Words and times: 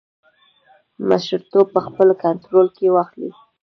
مشرتوب 1.07 1.65
په 1.75 1.79
خپل 1.87 2.07
کنټرول 2.23 2.67
کې 2.77 2.87
واخلي. 2.95 3.29